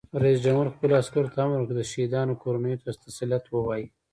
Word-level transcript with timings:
رئیس 0.23 0.39
جمهور 0.45 0.67
خپلو 0.75 0.93
عسکرو 1.01 1.33
ته 1.33 1.37
امر 1.43 1.59
وکړ؛ 1.59 1.75
د 1.77 1.81
شهیدانو 1.91 2.39
کورنیو 2.41 2.81
ته 2.83 2.89
تسلیت 3.03 3.43
ووایئ! 3.49 3.85